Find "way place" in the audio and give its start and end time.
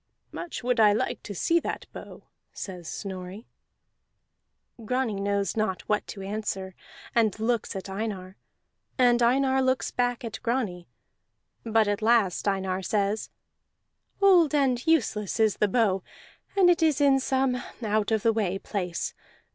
18.33-19.13